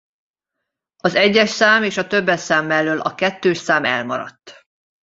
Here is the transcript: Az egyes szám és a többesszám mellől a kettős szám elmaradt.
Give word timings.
Az 0.97 1.15
egyes 1.15 1.49
szám 1.49 1.83
és 1.83 1.97
a 1.97 2.07
többesszám 2.07 2.65
mellől 2.65 2.99
a 3.01 3.15
kettős 3.15 3.57
szám 3.57 3.85
elmaradt. 3.85 4.65